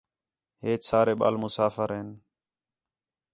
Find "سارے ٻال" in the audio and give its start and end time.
0.91-1.35